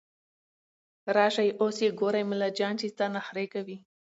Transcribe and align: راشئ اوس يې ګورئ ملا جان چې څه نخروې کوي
راشئ 1.15 1.49
اوس 1.61 1.77
يې 1.85 1.89
ګورئ 1.99 2.23
ملا 2.29 2.49
جان 2.57 2.73
چې 2.81 2.87
څه 2.97 3.05
نخروې 3.15 3.47
کوي 3.53 3.77